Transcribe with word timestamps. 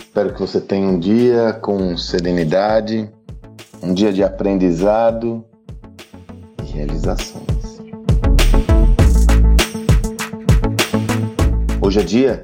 Espero 0.00 0.34
que 0.34 0.40
você 0.40 0.60
tenha 0.60 0.88
um 0.88 0.98
dia 0.98 1.52
com 1.62 1.96
serenidade, 1.96 3.08
um 3.80 3.94
dia 3.94 4.12
de 4.12 4.24
aprendizado 4.24 5.44
e 6.60 6.66
realizações. 6.66 7.80
Hoje 11.80 12.00
é 12.00 12.02
dia 12.02 12.42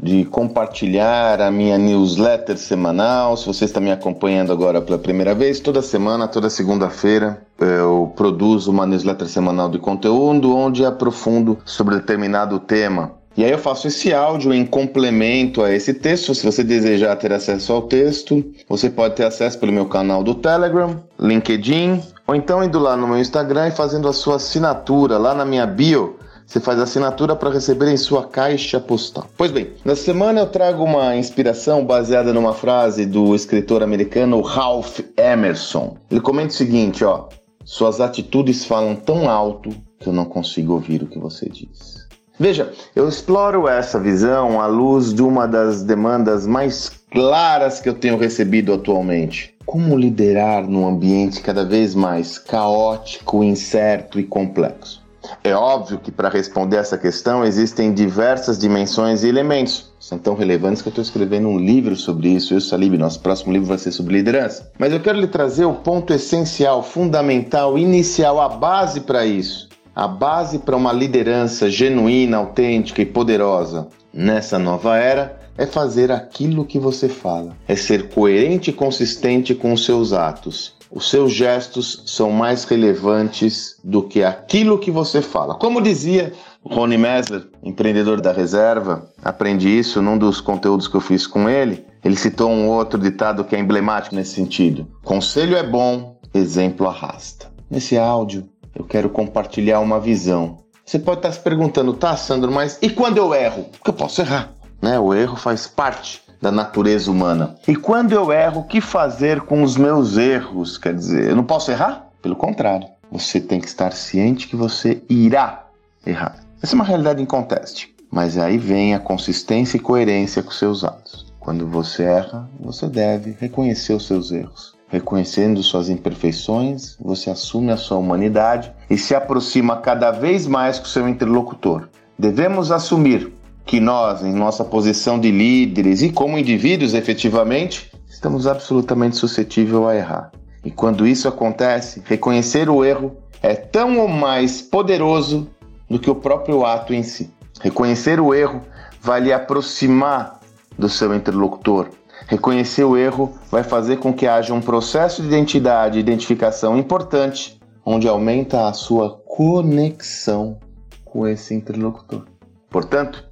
de 0.00 0.24
compartilhar 0.26 1.40
a 1.40 1.50
minha 1.50 1.76
newsletter 1.76 2.56
semanal. 2.56 3.36
Se 3.36 3.44
você 3.44 3.64
está 3.64 3.80
me 3.80 3.90
acompanhando 3.90 4.52
agora 4.52 4.80
pela 4.80 4.98
primeira 4.98 5.34
vez, 5.34 5.58
toda 5.58 5.82
semana, 5.82 6.28
toda 6.28 6.48
segunda-feira, 6.48 7.42
eu 7.58 8.12
produzo 8.14 8.70
uma 8.70 8.86
newsletter 8.86 9.26
semanal 9.26 9.68
de 9.68 9.80
conteúdo 9.80 10.54
onde 10.54 10.84
aprofundo 10.84 11.58
sobre 11.64 11.96
determinado 11.96 12.60
tema. 12.60 13.23
E 13.36 13.44
aí 13.44 13.50
eu 13.50 13.58
faço 13.58 13.88
esse 13.88 14.12
áudio 14.12 14.54
em 14.54 14.64
complemento 14.64 15.62
a 15.62 15.72
esse 15.72 15.92
texto. 15.92 16.34
Se 16.34 16.44
você 16.44 16.62
desejar 16.62 17.16
ter 17.16 17.32
acesso 17.32 17.72
ao 17.72 17.82
texto, 17.82 18.44
você 18.68 18.88
pode 18.88 19.16
ter 19.16 19.24
acesso 19.24 19.58
pelo 19.58 19.72
meu 19.72 19.86
canal 19.86 20.22
do 20.22 20.34
Telegram, 20.34 21.02
LinkedIn, 21.18 22.00
ou 22.26 22.34
então 22.34 22.62
indo 22.62 22.78
lá 22.78 22.96
no 22.96 23.08
meu 23.08 23.18
Instagram 23.18 23.68
e 23.68 23.72
fazendo 23.72 24.08
a 24.08 24.12
sua 24.12 24.36
assinatura 24.36 25.18
lá 25.18 25.34
na 25.34 25.44
minha 25.44 25.66
bio 25.66 26.16
você 26.46 26.60
faz 26.60 26.78
assinatura 26.78 27.34
para 27.34 27.50
receber 27.50 27.90
em 27.90 27.96
sua 27.96 28.26
caixa 28.26 28.78
postal. 28.78 29.26
Pois 29.36 29.50
bem, 29.50 29.72
na 29.84 29.96
semana 29.96 30.40
eu 30.40 30.46
trago 30.46 30.84
uma 30.84 31.16
inspiração 31.16 31.84
baseada 31.84 32.32
numa 32.32 32.52
frase 32.52 33.06
do 33.06 33.34
escritor 33.34 33.82
americano 33.82 34.40
Ralph 34.40 35.00
Emerson. 35.16 35.96
Ele 36.10 36.20
comenta 36.20 36.48
o 36.48 36.56
seguinte, 36.56 37.04
ó: 37.04 37.28
"Suas 37.64 38.00
atitudes 38.00 38.64
falam 38.64 38.94
tão 38.94 39.28
alto 39.28 39.70
que 39.98 40.08
eu 40.08 40.12
não 40.12 40.26
consigo 40.26 40.74
ouvir 40.74 41.02
o 41.02 41.06
que 41.06 41.18
você 41.18 41.48
diz." 41.48 42.03
Veja, 42.38 42.72
eu 42.96 43.08
exploro 43.08 43.68
essa 43.68 44.00
visão 44.00 44.60
à 44.60 44.66
luz 44.66 45.14
de 45.14 45.22
uma 45.22 45.46
das 45.46 45.84
demandas 45.84 46.46
mais 46.46 46.90
claras 47.12 47.78
que 47.78 47.88
eu 47.88 47.94
tenho 47.94 48.18
recebido 48.18 48.72
atualmente. 48.72 49.54
Como 49.64 49.96
liderar 49.96 50.66
num 50.68 50.86
ambiente 50.86 51.40
cada 51.40 51.64
vez 51.64 51.94
mais 51.94 52.36
caótico, 52.36 53.44
incerto 53.44 54.18
e 54.18 54.24
complexo? 54.24 55.04
É 55.42 55.54
óbvio 55.54 55.98
que 55.98 56.10
para 56.10 56.28
responder 56.28 56.76
essa 56.76 56.98
questão 56.98 57.44
existem 57.44 57.94
diversas 57.94 58.58
dimensões 58.58 59.22
e 59.22 59.28
elementos. 59.28 59.92
São 59.98 60.18
tão 60.18 60.34
relevantes 60.34 60.82
que 60.82 60.88
eu 60.88 60.90
estou 60.90 61.02
escrevendo 61.02 61.48
um 61.48 61.58
livro 61.58 61.96
sobre 61.96 62.28
isso. 62.28 62.52
Eu, 62.52 62.60
Salib, 62.60 62.98
nosso 62.98 63.20
próximo 63.20 63.52
livro 63.52 63.68
vai 63.68 63.78
ser 63.78 63.92
sobre 63.92 64.16
liderança. 64.16 64.70
Mas 64.78 64.92
eu 64.92 65.00
quero 65.00 65.18
lhe 65.18 65.26
trazer 65.26 65.64
o 65.64 65.74
ponto 65.74 66.12
essencial, 66.12 66.82
fundamental, 66.82 67.78
inicial, 67.78 68.40
a 68.40 68.48
base 68.48 69.00
para 69.00 69.24
isso. 69.24 69.68
A 69.94 70.08
base 70.08 70.58
para 70.58 70.76
uma 70.76 70.92
liderança 70.92 71.70
genuína, 71.70 72.38
autêntica 72.38 73.00
e 73.00 73.06
poderosa 73.06 73.88
nessa 74.12 74.58
nova 74.58 74.96
era 74.96 75.40
é 75.56 75.66
fazer 75.66 76.10
aquilo 76.10 76.64
que 76.64 76.80
você 76.80 77.08
fala, 77.08 77.56
é 77.68 77.76
ser 77.76 78.08
coerente 78.08 78.70
e 78.70 78.72
consistente 78.72 79.54
com 79.54 79.72
os 79.72 79.84
seus 79.84 80.12
atos 80.12 80.74
os 80.94 81.10
seus 81.10 81.32
gestos 81.32 82.04
são 82.06 82.30
mais 82.30 82.62
relevantes 82.62 83.76
do 83.82 84.00
que 84.00 84.22
aquilo 84.22 84.78
que 84.78 84.92
você 84.92 85.20
fala. 85.20 85.56
Como 85.56 85.82
dizia 85.82 86.32
Rony 86.64 86.96
Mesler, 86.96 87.48
empreendedor 87.64 88.20
da 88.20 88.32
reserva, 88.32 89.10
aprendi 89.22 89.68
isso 89.76 90.00
num 90.00 90.16
dos 90.16 90.40
conteúdos 90.40 90.86
que 90.86 90.94
eu 90.94 91.00
fiz 91.00 91.26
com 91.26 91.48
ele. 91.48 91.84
Ele 92.04 92.14
citou 92.14 92.48
um 92.48 92.68
outro 92.68 93.00
ditado 93.00 93.44
que 93.44 93.56
é 93.56 93.58
emblemático 93.58 94.14
nesse 94.14 94.36
sentido: 94.36 94.86
Conselho 95.02 95.56
é 95.56 95.64
bom, 95.64 96.16
exemplo 96.32 96.86
arrasta. 96.86 97.52
Nesse 97.68 97.98
áudio, 97.98 98.48
eu 98.74 98.84
quero 98.84 99.08
compartilhar 99.08 99.80
uma 99.80 100.00
visão. 100.00 100.58
Você 100.84 100.98
pode 100.98 101.18
estar 101.18 101.32
se 101.32 101.40
perguntando, 101.40 101.94
tá, 101.94 102.16
Sandro, 102.16 102.52
mas 102.52 102.78
e 102.82 102.90
quando 102.90 103.16
eu 103.18 103.34
erro? 103.34 103.64
Porque 103.64 103.90
eu 103.90 103.94
posso 103.94 104.20
errar, 104.20 104.52
né? 104.82 104.98
O 104.98 105.14
erro 105.14 105.36
faz 105.36 105.66
parte 105.66 106.22
da 106.42 106.52
natureza 106.52 107.10
humana. 107.10 107.54
E 107.66 107.74
quando 107.74 108.12
eu 108.12 108.30
erro, 108.30 108.60
o 108.60 108.64
que 108.64 108.80
fazer 108.80 109.40
com 109.42 109.62
os 109.62 109.76
meus 109.76 110.18
erros? 110.18 110.76
Quer 110.76 110.94
dizer, 110.94 111.30
eu 111.30 111.36
não 111.36 111.44
posso 111.44 111.70
errar? 111.70 112.08
Pelo 112.20 112.36
contrário, 112.36 112.86
você 113.10 113.40
tem 113.40 113.60
que 113.60 113.66
estar 113.66 113.92
ciente 113.92 114.46
que 114.46 114.56
você 114.56 115.02
irá 115.08 115.66
errar. 116.06 116.36
Essa 116.62 116.74
é 116.74 116.76
uma 116.76 116.84
realidade 116.84 117.22
inconteste. 117.22 117.94
Mas 118.10 118.36
aí 118.38 118.58
vem 118.58 118.94
a 118.94 119.00
consistência 119.00 119.76
e 119.76 119.80
coerência 119.80 120.42
com 120.42 120.50
seus 120.50 120.84
atos. 120.84 121.32
Quando 121.40 121.66
você 121.66 122.04
erra, 122.04 122.48
você 122.60 122.86
deve 122.88 123.36
reconhecer 123.40 123.92
os 123.92 124.06
seus 124.06 124.30
erros. 124.30 124.73
Reconhecendo 124.88 125.62
suas 125.62 125.88
imperfeições, 125.88 126.96
você 127.00 127.30
assume 127.30 127.72
a 127.72 127.76
sua 127.76 127.98
humanidade 127.98 128.72
e 128.88 128.96
se 128.96 129.14
aproxima 129.14 129.78
cada 129.78 130.10
vez 130.10 130.46
mais 130.46 130.78
com 130.78 130.84
seu 130.84 131.08
interlocutor. 131.08 131.88
Devemos 132.18 132.70
assumir 132.70 133.32
que 133.64 133.80
nós, 133.80 134.22
em 134.22 134.32
nossa 134.32 134.64
posição 134.64 135.18
de 135.18 135.30
líderes 135.30 136.02
e 136.02 136.10
como 136.10 136.38
indivíduos 136.38 136.94
efetivamente, 136.94 137.90
estamos 138.08 138.46
absolutamente 138.46 139.16
suscetíveis 139.16 139.82
a 139.84 139.96
errar. 139.96 140.32
E 140.64 140.70
quando 140.70 141.06
isso 141.06 141.28
acontece, 141.28 142.02
reconhecer 142.04 142.68
o 142.70 142.84
erro 142.84 143.16
é 143.42 143.54
tão 143.54 143.98
ou 143.98 144.08
mais 144.08 144.62
poderoso 144.62 145.48
do 145.88 145.98
que 145.98 146.10
o 146.10 146.14
próprio 146.14 146.64
ato 146.64 146.94
em 146.94 147.02
si. 147.02 147.30
Reconhecer 147.60 148.20
o 148.20 148.34
erro 148.34 148.62
vai 149.00 149.20
lhe 149.20 149.32
aproximar 149.32 150.40
do 150.78 150.88
seu 150.88 151.14
interlocutor. 151.14 151.88
Reconhecer 152.26 152.84
o 152.84 152.96
erro 152.96 153.38
vai 153.50 153.62
fazer 153.62 153.98
com 153.98 154.12
que 154.12 154.26
haja 154.26 154.54
um 154.54 154.60
processo 154.60 155.22
de 155.22 155.28
identidade 155.28 155.98
e 155.98 156.00
identificação 156.00 156.76
importante, 156.78 157.60
onde 157.84 158.08
aumenta 158.08 158.66
a 158.66 158.72
sua 158.72 159.18
conexão 159.26 160.58
com 161.04 161.26
esse 161.26 161.54
interlocutor. 161.54 162.24
Portanto, 162.70 163.28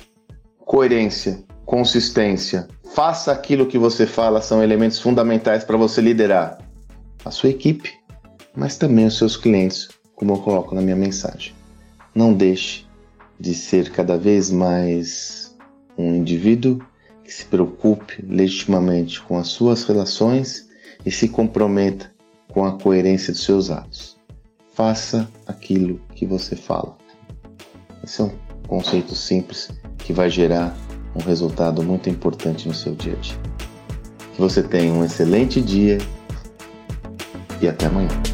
coerência, 0.58 1.42
consistência, 1.64 2.68
faça 2.94 3.32
aquilo 3.32 3.66
que 3.66 3.78
você 3.78 4.06
fala 4.06 4.42
são 4.42 4.62
elementos 4.62 4.98
fundamentais 4.98 5.64
para 5.64 5.76
você 5.76 6.00
liderar 6.00 6.58
a 7.24 7.30
sua 7.30 7.48
equipe, 7.48 7.92
mas 8.54 8.76
também 8.76 9.06
os 9.06 9.16
seus 9.16 9.36
clientes, 9.36 9.88
como 10.14 10.34
eu 10.34 10.38
coloco 10.38 10.74
na 10.74 10.82
minha 10.82 10.96
mensagem. 10.96 11.54
Não 12.14 12.34
deixe 12.34 12.86
de 13.40 13.54
ser 13.54 13.90
cada 13.90 14.18
vez 14.18 14.50
mais 14.50 15.56
um 15.96 16.14
indivíduo 16.14 16.80
que 17.24 17.32
se 17.32 17.44
preocupe 17.44 18.24
legitimamente 18.26 19.20
com 19.22 19.38
as 19.38 19.48
suas 19.48 19.84
relações 19.84 20.68
e 21.04 21.10
se 21.10 21.28
comprometa 21.28 22.12
com 22.52 22.64
a 22.64 22.78
coerência 22.78 23.32
dos 23.32 23.44
seus 23.44 23.70
atos. 23.70 24.16
Faça 24.74 25.28
aquilo 25.46 26.00
que 26.14 26.26
você 26.26 26.56
fala. 26.56 26.96
Esse 28.02 28.22
é 28.22 28.24
um 28.24 28.32
conceito 28.66 29.14
simples 29.14 29.70
que 29.98 30.12
vai 30.12 30.28
gerar 30.28 30.76
um 31.14 31.20
resultado 31.20 31.82
muito 31.82 32.08
importante 32.08 32.66
no 32.66 32.74
seu 32.74 32.94
dia 32.94 33.14
a 33.14 33.20
dia. 33.20 33.36
Que 34.34 34.40
você 34.40 34.62
tenha 34.62 34.92
um 34.92 35.04
excelente 35.04 35.60
dia 35.60 35.98
e 37.60 37.68
até 37.68 37.86
amanhã. 37.86 38.31